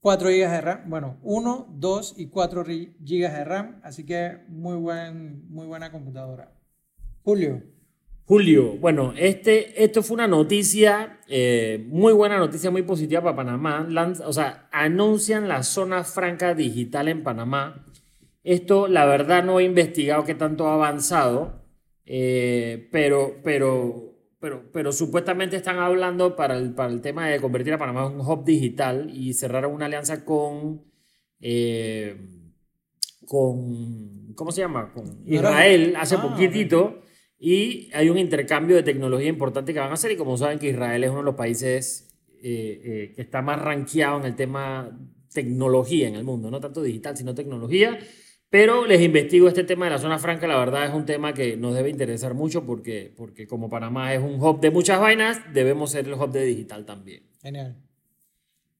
4 0.00 0.28
GB 0.28 0.50
de 0.50 0.60
RAM, 0.60 0.88
bueno, 0.88 1.18
1, 1.22 1.74
2 1.78 2.14
y 2.16 2.28
4 2.28 2.64
GB 2.64 2.98
de 2.98 3.44
RAM, 3.44 3.80
así 3.82 4.06
que 4.06 4.44
muy, 4.48 4.76
buen, 4.76 5.50
muy 5.50 5.66
buena 5.66 5.90
computadora. 5.90 6.56
Julio, 7.22 7.62
Julio, 8.26 8.72
bueno, 8.78 9.12
este, 9.16 9.84
esto 9.84 10.02
fue 10.02 10.14
una 10.16 10.26
noticia, 10.26 11.20
eh, 11.28 11.86
muy 11.88 12.12
buena 12.12 12.38
noticia, 12.38 12.72
muy 12.72 12.82
positiva 12.82 13.22
para 13.22 13.36
Panamá. 13.36 13.86
Lanz- 13.88 14.20
o 14.26 14.32
sea, 14.32 14.68
anuncian 14.72 15.46
la 15.46 15.62
zona 15.62 16.02
franca 16.02 16.52
digital 16.54 17.06
en 17.06 17.22
Panamá. 17.22 17.86
Esto, 18.42 18.88
la 18.88 19.04
verdad, 19.04 19.44
no 19.44 19.60
he 19.60 19.64
investigado 19.64 20.24
qué 20.24 20.34
tanto 20.34 20.66
ha 20.66 20.74
avanzado, 20.74 21.62
eh, 22.04 22.88
pero, 22.90 23.36
pero, 23.44 24.16
pero, 24.40 24.70
pero 24.72 24.90
supuestamente 24.90 25.54
están 25.54 25.78
hablando 25.78 26.34
para 26.34 26.56
el, 26.56 26.74
para 26.74 26.92
el 26.92 27.00
tema 27.02 27.28
de 27.28 27.40
convertir 27.40 27.74
a 27.74 27.78
Panamá 27.78 28.06
en 28.06 28.20
un 28.20 28.26
hub 28.26 28.44
digital 28.44 29.08
y 29.14 29.34
cerraron 29.34 29.72
una 29.72 29.86
alianza 29.86 30.24
con, 30.24 30.82
eh, 31.38 32.16
con 33.24 34.34
¿cómo 34.34 34.50
se 34.50 34.62
llama? 34.62 34.92
Con 34.92 35.04
¿No 35.24 35.38
era- 35.38 35.50
Israel 35.50 35.94
hace 35.96 36.16
Ah, 36.16 36.22
poquitito. 36.22 37.02
Y 37.38 37.90
hay 37.92 38.08
un 38.08 38.18
intercambio 38.18 38.76
de 38.76 38.82
tecnología 38.82 39.28
importante 39.28 39.72
que 39.72 39.80
van 39.80 39.90
a 39.90 39.94
hacer. 39.94 40.12
Y 40.12 40.16
como 40.16 40.36
saben 40.36 40.58
que 40.58 40.68
Israel 40.68 41.04
es 41.04 41.10
uno 41.10 41.18
de 41.18 41.24
los 41.24 41.34
países 41.34 42.08
eh, 42.42 42.80
eh, 42.84 43.12
que 43.14 43.22
está 43.22 43.42
más 43.42 43.60
rankeado 43.60 44.18
en 44.20 44.26
el 44.26 44.36
tema 44.36 44.90
tecnología 45.32 46.08
en 46.08 46.14
el 46.14 46.24
mundo, 46.24 46.50
no 46.50 46.60
tanto 46.60 46.82
digital, 46.82 47.16
sino 47.16 47.34
tecnología. 47.34 47.98
Pero 48.48 48.86
les 48.86 49.02
investigo 49.02 49.48
este 49.48 49.64
tema 49.64 49.86
de 49.86 49.90
la 49.90 49.98
zona 49.98 50.18
franca, 50.18 50.46
la 50.46 50.58
verdad 50.58 50.86
es 50.86 50.94
un 50.94 51.04
tema 51.04 51.34
que 51.34 51.56
nos 51.56 51.74
debe 51.74 51.90
interesar 51.90 52.32
mucho 52.32 52.64
porque, 52.64 53.12
porque 53.16 53.46
como 53.46 53.68
Panamá 53.68 54.14
es 54.14 54.22
un 54.22 54.40
hub 54.40 54.60
de 54.60 54.70
muchas 54.70 55.00
vainas, 55.00 55.40
debemos 55.52 55.90
ser 55.90 56.06
el 56.06 56.14
hub 56.14 56.30
de 56.30 56.44
digital 56.44 56.86
también. 56.86 57.24
genial. 57.42 57.76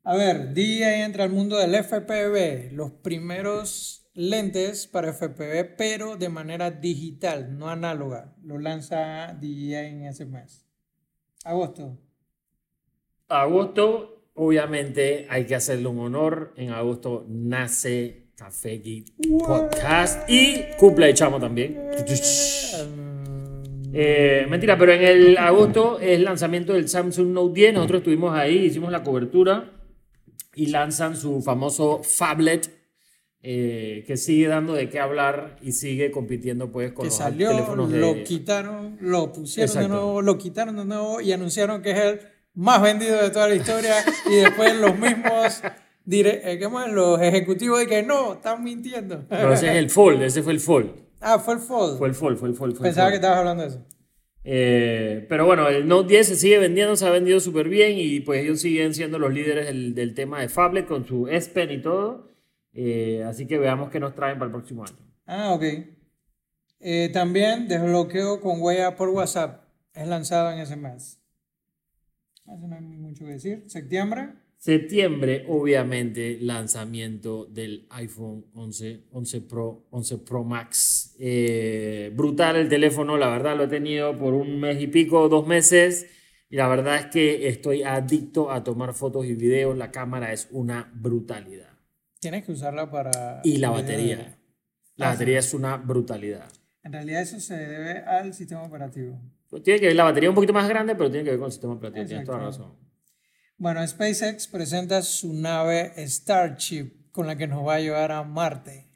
A 0.04 0.16
ver, 0.16 0.54
DJI 0.54 1.02
entra 1.02 1.24
al 1.24 1.30
mundo 1.30 1.58
del 1.58 1.74
FPV, 1.74 2.72
los 2.72 2.92
primeros 2.92 4.05
lentes 4.16 4.86
para 4.86 5.12
FPV, 5.12 5.76
pero 5.76 6.16
de 6.16 6.28
manera 6.28 6.70
digital, 6.70 7.56
no 7.56 7.68
análoga. 7.68 8.34
Lo 8.42 8.58
lanza 8.58 9.34
DJI 9.34 9.74
en 9.74 10.04
ese 10.06 10.24
mes. 10.24 10.66
Agosto. 11.44 11.98
Agosto, 13.28 14.30
obviamente, 14.34 15.26
hay 15.28 15.44
que 15.44 15.54
hacerle 15.54 15.86
un 15.88 16.00
honor. 16.00 16.54
En 16.56 16.70
agosto 16.70 17.24
nace 17.28 18.30
Café 18.34 18.78
Geek 18.78 19.12
Podcast 19.38 20.28
y 20.28 20.62
cumple 20.78 21.06
de 21.06 21.14
chamo 21.14 21.38
también. 21.38 21.90
Eh, 23.92 24.46
mentira, 24.48 24.76
pero 24.76 24.92
en 24.92 25.02
el 25.02 25.38
agosto 25.38 26.00
es 26.00 26.20
lanzamiento 26.20 26.72
del 26.72 26.88
Samsung 26.88 27.28
Note 27.28 27.54
10. 27.54 27.74
Nosotros 27.74 27.98
estuvimos 27.98 28.34
ahí, 28.34 28.66
hicimos 28.66 28.90
la 28.90 29.02
cobertura 29.02 29.72
y 30.54 30.66
lanzan 30.66 31.16
su 31.16 31.42
famoso 31.42 32.00
phablet 32.02 32.70
eh, 33.42 34.04
que 34.06 34.16
sigue 34.16 34.48
dando 34.48 34.74
de 34.74 34.88
qué 34.88 34.98
hablar 34.98 35.56
y 35.62 35.72
sigue 35.72 36.10
compitiendo 36.10 36.72
pues 36.72 36.92
con 36.92 37.04
que 37.04 37.08
los 37.10 37.16
salió, 37.16 37.50
teléfonos 37.50 37.90
de... 37.92 37.98
lo 38.00 38.24
quitaron, 38.24 38.96
lo 39.00 39.32
pusieron 39.32 39.72
de 39.74 39.80
Exacto. 39.80 39.88
nuevo, 39.88 40.22
lo 40.22 40.38
quitaron 40.38 40.76
de 40.76 40.84
nuevo 40.84 41.20
y 41.20 41.32
anunciaron 41.32 41.82
que 41.82 41.90
es 41.92 41.98
el 41.98 42.20
más 42.54 42.82
vendido 42.82 43.22
de 43.22 43.30
toda 43.30 43.48
la 43.48 43.54
historia 43.54 43.94
y 44.30 44.34
después 44.36 44.74
los 44.76 44.98
mismos 44.98 45.62
dire- 46.04 46.40
eh, 46.44 46.58
¿cómo 46.62 46.80
es? 46.80 46.90
los 46.92 47.20
ejecutivos 47.20 47.78
de 47.78 47.86
que 47.86 48.02
no, 48.02 48.34
están 48.34 48.64
mintiendo. 48.64 49.24
No, 49.30 49.52
ese 49.52 49.68
es 49.70 49.76
el 49.76 49.90
Fold, 49.90 50.22
ese 50.22 50.42
fue 50.42 50.52
el 50.54 50.60
Fold. 50.60 50.90
ah, 51.20 51.38
fue 51.38 51.54
el 51.54 51.60
Fold. 51.60 51.98
Fue 51.98 52.08
el 52.08 52.14
Fold, 52.14 52.38
fue 52.38 52.48
el 52.48 52.54
Fold. 52.54 52.76
Fue 52.76 52.86
el 52.88 52.90
Pensaba 52.94 53.08
que 53.10 53.16
Fold. 53.16 53.24
estabas 53.24 53.38
hablando 53.38 53.62
de 53.62 53.68
eso. 53.68 53.86
Eh, 54.48 55.26
pero 55.28 55.44
bueno, 55.44 55.68
el 55.68 55.86
Note 55.88 56.08
10 56.08 56.28
se 56.28 56.36
sigue 56.36 56.58
vendiendo, 56.58 56.94
se 56.96 57.04
ha 57.06 57.10
vendido 57.10 57.40
súper 57.40 57.68
bien 57.68 57.98
y 57.98 58.20
pues 58.20 58.42
ellos 58.44 58.60
siguen 58.60 58.94
siendo 58.94 59.18
los 59.18 59.32
líderes 59.34 59.66
del, 59.66 59.94
del 59.94 60.14
tema 60.14 60.40
de 60.40 60.48
Phablet 60.48 60.86
con 60.86 61.04
su 61.06 61.26
S 61.28 61.50
Pen 61.50 61.70
y 61.72 61.78
todo. 61.82 62.30
Eh, 62.78 63.24
así 63.24 63.46
que 63.46 63.58
veamos 63.58 63.88
qué 63.88 63.98
nos 63.98 64.14
traen 64.14 64.38
para 64.38 64.46
el 64.46 64.52
próximo 64.52 64.84
año. 64.84 64.98
Ah, 65.24 65.54
ok. 65.54 65.62
Eh, 66.78 67.08
también 67.10 67.68
desbloqueo 67.68 68.40
con 68.42 68.60
huella 68.60 68.96
por 68.96 69.08
WhatsApp. 69.08 69.64
Es 69.94 70.06
lanzado 70.06 70.52
en 70.52 70.58
ese 70.58 70.76
mes. 70.76 71.18
Eso 72.46 72.68
no 72.68 72.76
hay 72.76 72.82
mucho 72.82 73.24
que 73.24 73.32
decir. 73.32 73.64
Septiembre. 73.66 74.34
Septiembre, 74.58 75.46
obviamente, 75.48 76.38
lanzamiento 76.40 77.46
del 77.46 77.86
iPhone 77.90 78.44
11, 78.52 79.04
11 79.10 79.40
Pro, 79.42 79.86
11 79.90 80.18
Pro 80.18 80.44
Max. 80.44 81.16
Eh, 81.18 82.12
brutal 82.14 82.56
el 82.56 82.68
teléfono, 82.68 83.16
la 83.16 83.28
verdad 83.28 83.56
lo 83.56 83.64
he 83.64 83.68
tenido 83.68 84.18
por 84.18 84.34
un 84.34 84.60
mes 84.60 84.82
y 84.82 84.86
pico, 84.88 85.30
dos 85.30 85.46
meses. 85.46 86.08
Y 86.50 86.56
la 86.56 86.68
verdad 86.68 86.96
es 86.96 87.06
que 87.06 87.48
estoy 87.48 87.84
adicto 87.84 88.50
a 88.50 88.62
tomar 88.62 88.92
fotos 88.92 89.24
y 89.24 89.34
videos. 89.34 89.76
La 89.78 89.90
cámara 89.90 90.32
es 90.32 90.48
una 90.50 90.92
brutalidad. 90.94 91.75
Tienes 92.26 92.44
que 92.44 92.50
usarla 92.50 92.90
para... 92.90 93.40
Y 93.44 93.58
la 93.58 93.70
batería. 93.70 94.36
La 94.96 95.10
Ah, 95.10 95.12
batería 95.12 95.38
es 95.38 95.54
una 95.54 95.76
brutalidad. 95.76 96.48
En 96.82 96.92
realidad 96.92 97.22
eso 97.22 97.38
se 97.38 97.54
debe 97.56 98.00
al 98.00 98.34
sistema 98.34 98.64
operativo. 98.64 99.16
Pues 99.48 99.62
Tiene 99.62 99.78
que 99.78 99.86
ver 99.86 99.94
la 99.94 100.02
batería 100.02 100.28
un 100.28 100.34
poquito 100.34 100.52
más 100.52 100.68
grande, 100.68 100.96
pero 100.96 101.08
tiene 101.08 101.22
que 101.22 101.30
ver 101.30 101.38
con 101.38 101.46
el 101.46 101.52
sistema 101.52 101.74
operativo. 101.74 102.04
Tienes 102.04 102.26
toda 102.26 102.38
la 102.38 102.44
Exacto. 102.46 102.64
razón. 102.66 102.78
Bueno, 103.58 103.86
SpaceX 103.86 104.48
presenta 104.48 105.02
su 105.02 105.34
nave 105.34 105.92
Starship 106.08 107.12
con 107.12 107.28
la 107.28 107.36
que 107.36 107.46
nos 107.46 107.64
va 107.64 107.76
a 107.76 107.80
llevar 107.80 108.10
a 108.10 108.24
Marte. 108.24 108.88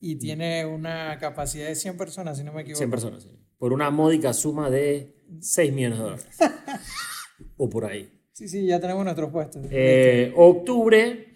Y 0.00 0.14
Mm. 0.14 0.18
tiene 0.18 0.64
una 0.64 1.18
capacidad 1.18 1.66
de 1.68 1.74
100 1.74 1.98
personas, 1.98 2.38
si 2.38 2.44
no 2.44 2.54
me 2.54 2.62
equivoco. 2.62 2.78
100 2.78 2.90
personas, 2.90 3.22
sí. 3.22 3.38
Por 3.58 3.74
una 3.74 3.90
módica 3.90 4.32
suma 4.32 4.70
de 4.70 5.14
6 5.42 5.74
millones 5.74 5.98
de 5.98 6.04
dólares. 6.04 6.26
o 7.58 7.68
por 7.68 7.84
ahí. 7.84 8.14
Sí, 8.32 8.48
sí, 8.48 8.64
ya 8.64 8.80
tenemos 8.80 9.04
nuestros 9.04 9.30
puestos. 9.30 9.66
Eh, 9.70 10.32
octubre, 10.36 11.27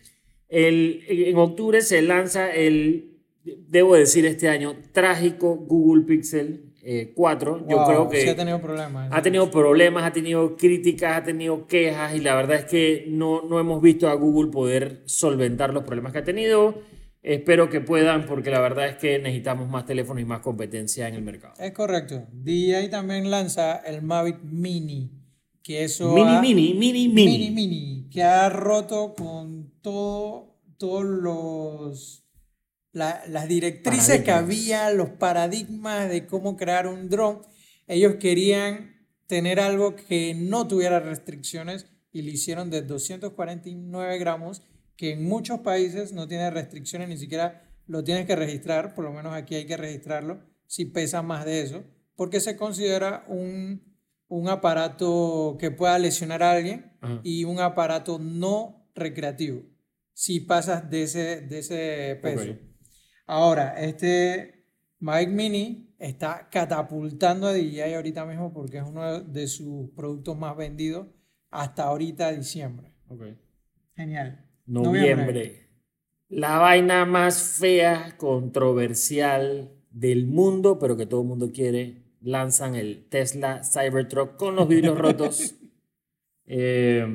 el, 0.53 1.03
en 1.09 1.37
octubre 1.39 1.81
se 1.81 2.03
lanza 2.03 2.51
el, 2.53 3.17
debo 3.69 3.97
decir 3.97 4.27
este 4.27 4.49
año, 4.49 4.77
trágico 4.93 5.57
Google 5.57 6.05
Pixel 6.05 6.73
eh, 6.85 7.13
4. 7.15 7.67
Yo 7.69 7.77
Wow, 7.77 7.87
creo 7.87 8.09
que 8.09 8.21
Sí 8.23 8.29
ha 8.29 8.37
tenido 8.37 8.61
problemas. 8.61 9.09
ha 9.13 9.23
tenido 9.23 9.51
problemas, 9.51 10.05
ha 10.05 10.13
tenido 10.13 10.57
críticas, 10.57 11.17
ha 11.17 11.23
tenido 11.23 11.67
quejas 11.67 12.15
y 12.15 12.21
la 12.21 12.35
verdad 12.35 12.59
es 12.59 12.65
que 12.67 13.07
no, 13.09 13.43
no 13.43 13.59
hemos 13.61 13.81
visto 13.81 14.09
a 14.09 14.15
Google 14.15 14.51
poder 14.51 15.03
solventar 15.07 15.73
los 15.73 15.85
problemas 15.85 16.13
que 16.13 16.19
ha 16.19 16.25
tenido. 16.25 16.75
Espero 17.23 17.71
que 17.71 17.81
puedan 17.81 18.27
porque 18.27 18.51
la 18.51 18.61
verdad 18.61 18.89
es 18.89 18.97
que 18.97 19.21
necesitamos 19.21 19.69
más 19.69 19.87
teléfonos 19.87 20.21
y 20.23 20.27
más 20.27 20.41
competencia 20.41 21.07
en 21.07 21.15
el 21.15 21.23
mercado. 21.23 21.55
Es 21.59 21.71
correcto. 21.71 22.27
DJI 22.33 22.91
también 22.91 23.31
lanza 23.31 23.77
el 23.77 24.03
Mavic 24.03 24.41
Mini. 24.43 25.22
Que 25.63 25.85
eso 25.85 26.13
Mini, 26.13 26.29
ha- 26.37 26.41
mini, 26.41 26.75
mini, 26.75 27.09
mini, 27.09 27.09
mini. 27.09 27.51
mini, 27.51 28.09
que 28.11 28.23
ha 28.23 28.49
roto 28.49 29.15
con 29.15 29.73
todo, 29.81 30.59
todos 30.77 31.05
los 31.05 32.19
la- 32.93 33.23
las 33.29 33.49
directrices 33.49 34.21
que 34.23 34.27
Paradigmas. 34.33 34.59
había, 34.59 34.91
los 34.91 35.09
paradigmas 35.11 36.11
de 36.11 36.27
cómo 36.27 36.57
crear 36.57 36.87
un 36.87 37.09
dron. 37.09 37.41
Ellos 37.87 38.17
querían 38.17 39.07
tener 39.27 39.61
algo 39.61 39.95
que 39.97 40.35
no 40.35 40.67
tuviera 40.69 41.01
restricciones 41.01 41.87
y 42.13 42.23
lo 42.23 42.31
hicieron 42.31 42.69
de 42.71 42.83
249 42.83 44.19
gramos, 44.19 44.63
que 44.97 45.13
en 45.13 45.25
muchos 45.25 45.61
países 45.61 46.13
no 46.13 46.29
tiene 46.29 46.51
restricciones, 46.51 47.09
ni 47.09 47.17
siquiera 47.17 47.67
lo 47.87 48.05
tienes 48.05 48.27
que 48.27 48.37
registrar, 48.37 48.95
por 48.95 49.05
lo 49.05 49.13
menos 49.13 49.33
aquí 49.35 49.55
hay 49.55 49.65
que 49.67 49.77
registrarlo 49.79 50.41
si 50.67 50.85
pesa 50.85 51.23
más 51.23 51.45
de 51.47 51.63
eso, 51.63 51.85
porque 52.15 52.41
se 52.41 52.57
considera 52.57 53.25
un, 53.29 53.92
un 54.33 54.49
aparato 54.49 55.59
que 55.61 55.71
pueda 55.71 55.99
lesionar 55.99 56.43
a 56.43 56.53
alguien 56.53 56.91
Ajá. 57.03 57.21
y 57.23 57.45
un 57.45 57.61
aparato 57.61 58.19
no 58.19 58.89
recreativo, 58.95 59.63
si 60.15 60.41
pasas 60.41 60.89
de 60.89 61.03
ese, 61.03 61.43
de 61.43 61.59
ese 61.59 62.19
peso. 62.23 62.57
Ahora, 63.27 63.79
este 63.79 64.65
Mavic 65.01 65.29
Mini 65.29 65.95
está 65.99 66.49
catapultando 66.51 67.47
a 67.47 67.53
DJI 67.53 67.93
ahorita 67.95 68.25
mismo 68.25 68.55
porque 68.55 68.79
es 68.79 68.85
uno 68.85 69.21
de 69.21 69.47
sus 69.47 69.91
productos 69.91 70.39
más 70.39 70.57
vendidos 70.57 71.09
hasta 71.51 71.85
ahorita 71.85 72.33
diciembre. 72.33 72.91
Ok. 73.09 73.25
Genial. 73.95 74.49
Noviembre. 74.65 75.69
La 76.31 76.57
vaina 76.57 77.05
más 77.05 77.59
fea, 77.59 78.17
controversial 78.17 79.73
del 79.91 80.27
mundo, 80.27 80.79
pero 80.79 80.97
que 80.97 81.05
todo 81.05 81.21
el 81.21 81.29
mundo 81.29 81.51
quiere. 81.53 82.02
Lanzan 82.23 82.75
el 82.75 83.07
Tesla 83.09 83.63
Cybertruck 83.65 84.37
con 84.37 84.57
los 84.57 84.69
vidrios 84.69 84.99
rotos. 84.99 85.55
Eh, 86.45 87.07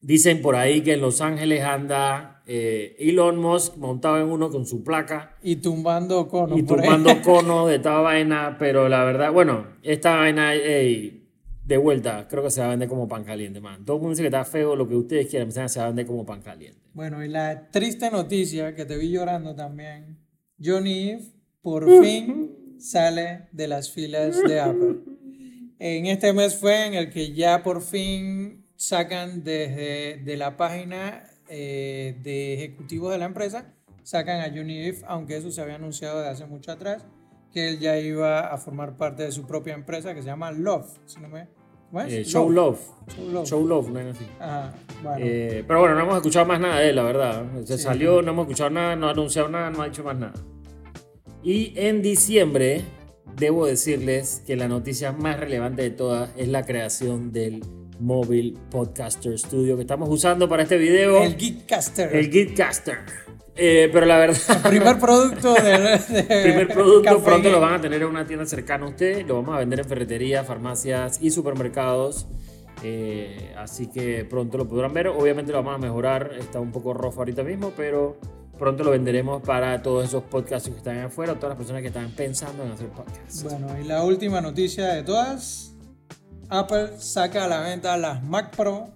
dicen 0.00 0.40
por 0.40 0.56
ahí 0.56 0.80
que 0.80 0.94
en 0.94 1.02
Los 1.02 1.20
Ángeles 1.20 1.62
anda 1.62 2.36
eh, 2.46 2.96
Elon 2.98 3.38
Musk 3.38 3.76
montado 3.76 4.18
en 4.18 4.28
uno 4.28 4.50
con 4.50 4.66
su 4.66 4.84
placa 4.84 5.36
Y 5.42 5.56
tumbando 5.56 6.28
conos 6.28 6.58
y 6.58 6.62
tumbando 6.62 7.20
conos 7.24 7.68
de 7.68 7.78
toda 7.80 8.00
vaina, 8.00 8.56
pero 8.58 8.88
la 8.88 9.04
verdad, 9.04 9.32
bueno, 9.32 9.66
esta 9.82 10.16
vaina, 10.16 10.54
ey, 10.54 11.28
de 11.64 11.76
vuelta, 11.76 12.28
creo 12.28 12.44
que 12.44 12.50
se 12.50 12.60
va 12.60 12.68
a 12.68 12.70
vender 12.70 12.88
como 12.88 13.08
pan 13.08 13.24
caliente, 13.24 13.60
man. 13.60 13.84
Todo 13.84 13.96
el 13.96 14.02
mundo 14.02 14.10
dice 14.10 14.22
que 14.22 14.28
está 14.28 14.44
feo, 14.44 14.76
lo 14.76 14.88
que 14.88 14.94
ustedes 14.94 15.26
quieran, 15.26 15.50
se 15.50 15.80
va 15.80 15.86
a 15.86 15.88
vender 15.88 16.06
como 16.06 16.24
pan 16.24 16.40
caliente. 16.40 16.78
Bueno, 16.94 17.24
y 17.24 17.28
la 17.28 17.68
triste 17.70 18.10
noticia 18.10 18.76
que 18.76 18.84
te 18.84 18.96
vi 18.96 19.10
llorando 19.10 19.56
también, 19.56 20.18
Johnny 20.62 21.10
Ive 21.10 21.22
por 21.62 21.84
fin 22.00 22.45
sale 22.78 23.48
de 23.52 23.68
las 23.68 23.90
filas 23.90 24.40
de 24.42 24.60
Apple. 24.60 24.96
En 25.78 26.06
este 26.06 26.32
mes 26.32 26.56
fue 26.56 26.86
en 26.86 26.94
el 26.94 27.10
que 27.10 27.32
ya 27.34 27.62
por 27.62 27.82
fin 27.82 28.64
sacan 28.76 29.44
desde 29.44 30.18
de 30.24 30.36
la 30.36 30.56
página 30.56 31.24
eh, 31.48 32.16
de 32.22 32.54
ejecutivos 32.54 33.12
de 33.12 33.18
la 33.18 33.26
empresa, 33.26 33.74
sacan 34.02 34.40
a 34.40 34.44
Johnny 34.54 34.86
Ive, 34.86 34.98
aunque 35.06 35.36
eso 35.36 35.50
se 35.50 35.60
había 35.60 35.74
anunciado 35.76 36.18
desde 36.18 36.30
hace 36.30 36.46
mucho 36.46 36.72
atrás, 36.72 37.04
que 37.52 37.68
él 37.68 37.78
ya 37.78 37.98
iba 37.98 38.40
a 38.52 38.58
formar 38.58 38.96
parte 38.96 39.22
de 39.24 39.32
su 39.32 39.46
propia 39.46 39.74
empresa 39.74 40.14
que 40.14 40.20
se 40.22 40.26
llama 40.28 40.50
Love, 40.52 40.98
si 41.06 41.20
no 41.20 41.28
me... 41.28 41.48
Eh, 42.08 42.24
Show 42.24 42.50
Love. 42.50 42.80
Show 43.14 43.30
Love. 43.30 43.46
Show 43.48 43.66
Love, 43.66 43.88
no 43.90 44.00
es 44.00 44.16
así. 44.16 44.26
Ajá, 44.40 44.74
bueno. 45.02 45.18
Eh, 45.20 45.64
pero 45.66 45.80
bueno, 45.80 45.94
no 45.94 46.02
hemos 46.02 46.16
escuchado 46.16 46.44
más 46.44 46.58
nada 46.60 46.80
de 46.80 46.90
él, 46.90 46.96
la 46.96 47.02
verdad. 47.04 47.44
Se 47.64 47.78
Sí. 47.78 47.84
salió, 47.84 48.20
no 48.22 48.32
hemos 48.32 48.46
escuchado 48.46 48.70
nada, 48.70 48.96
no 48.96 49.06
ha 49.08 49.12
anunciado 49.12 49.48
nada, 49.48 49.70
no 49.70 49.82
ha 49.82 49.86
dicho 49.88 50.02
más 50.02 50.16
nada. 50.16 50.34
Y 51.46 51.72
en 51.76 52.02
diciembre, 52.02 52.82
debo 53.36 53.66
decirles 53.66 54.42
que 54.44 54.56
la 54.56 54.66
noticia 54.66 55.12
más 55.12 55.38
relevante 55.38 55.80
de 55.82 55.90
todas 55.90 56.30
es 56.36 56.48
la 56.48 56.64
creación 56.64 57.30
del 57.30 57.62
Mobile 58.00 58.54
Podcaster 58.68 59.38
Studio 59.38 59.76
que 59.76 59.82
estamos 59.82 60.08
usando 60.10 60.48
para 60.48 60.64
este 60.64 60.76
video. 60.76 61.22
el 61.22 61.36
Geekcaster. 61.36 62.16
El 62.16 62.32
Gitcaster. 62.32 62.98
Eh, 63.54 63.88
pero 63.92 64.06
la 64.06 64.18
verdad, 64.18 64.60
primer 64.68 64.98
producto 64.98 65.54
de, 65.54 65.78
de 66.08 66.42
primer 66.42 66.66
producto 66.66 67.04
Café 67.04 67.24
pronto 67.24 67.48
lo 67.48 67.60
van 67.60 67.74
a 67.74 67.80
tener 67.80 68.02
en 68.02 68.08
una 68.08 68.26
tienda 68.26 68.44
cercana 68.44 68.84
a 68.84 68.88
usted. 68.88 69.24
Lo 69.24 69.36
vamos 69.36 69.54
a 69.54 69.58
vender 69.60 69.78
en 69.78 69.84
ferreterías, 69.84 70.44
farmacias 70.44 71.22
y 71.22 71.30
supermercados. 71.30 72.26
Eh, 72.82 73.54
así 73.56 73.86
que 73.86 74.24
pronto 74.24 74.58
lo 74.58 74.66
podrán 74.66 74.92
ver. 74.92 75.06
Obviamente 75.06 75.52
lo 75.52 75.58
vamos 75.58 75.76
a 75.76 75.78
mejorar. 75.78 76.32
Está 76.40 76.58
un 76.58 76.72
poco 76.72 76.92
rojo 76.92 77.20
ahorita 77.20 77.44
mismo, 77.44 77.72
pero 77.76 78.18
pronto 78.58 78.84
lo 78.84 78.90
venderemos 78.92 79.42
para 79.42 79.82
todos 79.82 80.04
esos 80.04 80.22
podcasts 80.24 80.68
que 80.68 80.76
están 80.76 80.98
afuera, 80.98 81.34
todas 81.34 81.50
las 81.50 81.56
personas 81.58 81.82
que 81.82 81.88
están 81.88 82.10
pensando 82.10 82.64
en 82.64 82.72
hacer 82.72 82.88
podcasts. 82.88 83.42
Bueno, 83.44 83.68
y 83.80 83.84
la 83.84 84.02
última 84.04 84.40
noticia 84.40 84.86
de 84.88 85.02
todas. 85.02 85.72
Apple 86.48 86.90
saca 86.98 87.44
a 87.44 87.48
la 87.48 87.60
venta 87.60 87.96
las 87.96 88.22
Mac 88.22 88.54
Pro 88.54 88.88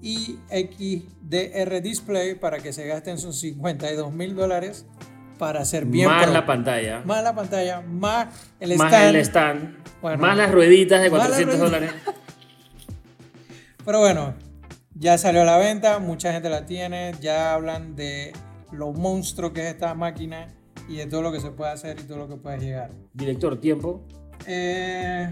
y 0.00 0.38
XDR 0.48 1.82
Display 1.82 2.34
para 2.34 2.58
que 2.60 2.72
se 2.72 2.86
gasten 2.86 3.18
sus 3.18 3.40
52 3.40 4.10
mil 4.12 4.34
dólares 4.34 4.86
para 5.38 5.60
hacer 5.60 5.84
bien 5.84 6.08
más 6.08 6.24
pro. 6.24 6.32
la 6.32 6.46
pantalla, 6.46 7.02
más 7.04 7.22
la 7.22 7.34
pantalla, 7.34 7.80
más 7.82 8.28
el 8.58 8.76
más 8.76 8.92
stand. 8.92 9.08
el 9.14 9.16
stand, 9.16 9.76
Bueno, 10.00 10.18
más 10.18 10.36
las 10.36 10.50
rueditas 10.50 11.02
de 11.02 11.10
más 11.10 11.28
las 11.28 11.28
400 11.38 11.70
rueditas. 11.70 11.80
dólares. 12.04 12.14
Pero 13.84 14.00
bueno, 14.00 14.34
ya 14.94 15.16
salió 15.18 15.42
a 15.42 15.44
la 15.44 15.58
venta, 15.58 15.98
mucha 15.98 16.32
gente 16.32 16.48
la 16.48 16.66
tiene, 16.66 17.12
ya 17.20 17.54
hablan 17.54 17.94
de 17.96 18.32
lo 18.72 18.92
monstruo 18.92 19.52
que 19.52 19.62
es 19.62 19.74
esta 19.74 19.94
máquina 19.94 20.48
y 20.88 20.96
de 20.96 21.06
todo 21.06 21.22
lo 21.22 21.32
que 21.32 21.40
se 21.40 21.50
puede 21.50 21.72
hacer 21.72 21.98
y 22.00 22.04
todo 22.04 22.18
lo 22.18 22.28
que 22.28 22.36
puede 22.36 22.58
llegar. 22.58 22.90
Director, 23.12 23.60
tiempo. 23.60 24.02
Eh, 24.46 25.30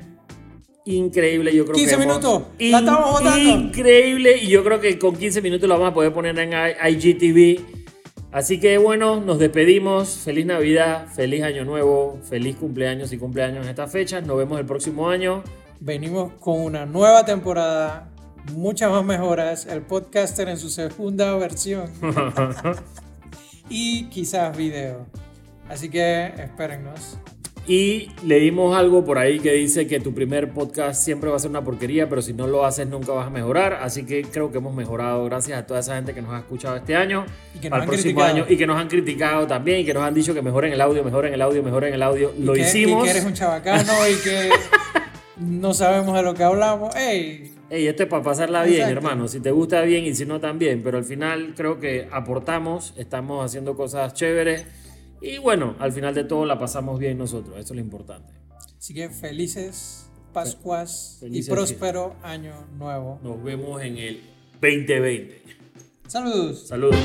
Increíble, 0.84 1.54
yo 1.54 1.64
creo 1.64 1.74
15 1.74 1.90
que. 1.90 2.00
minutos, 2.00 2.42
la 2.58 2.78
estamos 2.78 3.10
botando. 3.10 3.50
Increíble, 3.50 4.38
y 4.38 4.48
yo 4.48 4.62
creo 4.62 4.80
que 4.80 4.98
con 4.98 5.16
15 5.16 5.42
minutos 5.42 5.68
lo 5.68 5.74
vamos 5.74 5.90
a 5.90 5.94
poder 5.94 6.12
poner 6.12 6.38
en 6.38 6.52
IGTV. 6.52 7.60
Así 8.30 8.60
que 8.60 8.78
bueno, 8.78 9.20
nos 9.20 9.38
despedimos. 9.38 10.10
Feliz 10.18 10.46
Navidad, 10.46 11.08
feliz 11.08 11.42
Año 11.42 11.64
Nuevo, 11.64 12.20
feliz 12.22 12.56
cumpleaños 12.56 13.12
y 13.12 13.18
cumpleaños 13.18 13.64
en 13.64 13.70
estas 13.70 13.90
fechas. 13.90 14.24
Nos 14.26 14.36
vemos 14.36 14.60
el 14.60 14.66
próximo 14.66 15.08
año. 15.08 15.42
venimos 15.80 16.34
con 16.34 16.60
una 16.60 16.86
nueva 16.86 17.24
temporada, 17.24 18.08
muchas 18.52 18.90
más 18.90 19.04
mejoras, 19.04 19.66
el 19.66 19.82
podcaster 19.82 20.48
en 20.48 20.58
su 20.58 20.68
segunda 20.70 21.34
versión 21.36 21.90
y 23.68 24.04
quizás 24.04 24.56
video. 24.56 25.06
Así 25.68 25.88
que 25.88 26.26
espérennos. 26.38 27.18
Y 27.68 28.12
leímos 28.24 28.76
algo 28.76 29.04
por 29.04 29.18
ahí 29.18 29.40
que 29.40 29.50
dice 29.54 29.88
que 29.88 29.98
tu 29.98 30.14
primer 30.14 30.52
podcast 30.52 31.02
siempre 31.02 31.30
va 31.30 31.34
a 31.36 31.40
ser 31.40 31.50
una 31.50 31.64
porquería, 31.64 32.08
pero 32.08 32.22
si 32.22 32.32
no 32.32 32.46
lo 32.46 32.64
haces 32.64 32.86
nunca 32.86 33.10
vas 33.10 33.26
a 33.26 33.30
mejorar. 33.30 33.80
Así 33.82 34.06
que 34.06 34.22
creo 34.22 34.52
que 34.52 34.58
hemos 34.58 34.72
mejorado 34.72 35.24
gracias 35.24 35.58
a 35.58 35.66
toda 35.66 35.80
esa 35.80 35.96
gente 35.96 36.14
que 36.14 36.22
nos 36.22 36.30
ha 36.32 36.38
escuchado 36.38 36.76
este 36.76 36.94
año. 36.94 37.26
Y 37.56 37.58
que 37.58 37.68
nos 37.68 37.78
el 37.78 37.82
han 37.82 37.88
próximo 37.88 38.14
criticado. 38.20 38.36
año 38.36 38.46
y 38.48 38.56
que 38.56 38.66
nos 38.68 38.76
han 38.78 38.86
criticado 38.86 39.46
también 39.48 39.80
y 39.80 39.84
que 39.84 39.94
nos 39.94 40.04
han 40.04 40.14
dicho 40.14 40.32
que 40.32 40.42
mejoren 40.42 40.72
el 40.72 40.80
audio, 40.80 41.02
mejoren 41.02 41.34
el 41.34 41.42
audio, 41.42 41.60
mejoren 41.64 41.92
el 41.92 42.02
audio. 42.04 42.32
Lo 42.38 42.52
que- 42.52 42.60
hicimos. 42.60 43.00
Y 43.02 43.04
que 43.06 43.10
eres 43.10 43.24
un 43.24 43.32
chabacano 43.34 43.92
y 44.08 44.14
que 44.22 44.48
no 45.40 45.74
sabemos 45.74 46.14
de 46.14 46.22
lo 46.22 46.34
que 46.34 46.44
hablamos. 46.44 46.94
¡Ey! 46.94 47.52
Ey, 47.68 47.86
esto 47.88 48.04
es 48.04 48.08
para 48.08 48.22
pasarla 48.22 48.62
bien, 48.62 48.82
Exacto. 48.82 48.98
hermano. 48.98 49.28
Si 49.28 49.40
te 49.40 49.50
gusta 49.50 49.82
bien 49.82 50.04
y 50.04 50.14
si 50.14 50.24
no 50.24 50.40
también. 50.40 50.82
Pero 50.82 50.98
al 50.98 51.04
final 51.04 51.54
creo 51.56 51.80
que 51.80 52.08
aportamos, 52.12 52.94
estamos 52.96 53.44
haciendo 53.44 53.76
cosas 53.76 54.14
chéveres. 54.14 54.66
Y 55.20 55.38
bueno, 55.38 55.74
al 55.80 55.92
final 55.92 56.14
de 56.14 56.24
todo 56.24 56.46
la 56.46 56.58
pasamos 56.58 56.98
bien 57.00 57.18
nosotros. 57.18 57.58
Eso 57.58 57.72
es 57.72 57.76
lo 57.76 57.80
importante. 57.80 58.32
Así 58.78 58.94
que 58.94 59.08
felices 59.08 60.08
Pascuas 60.32 61.16
Felices 61.20 61.48
y 61.48 61.50
próspero 61.50 62.14
año 62.22 62.52
nuevo. 62.78 63.18
Nos 63.22 63.42
vemos 63.42 63.82
en 63.82 63.96
el 63.96 64.20
2020. 64.60 65.42
Saludos. 66.06 66.68
Saludos. 66.68 66.96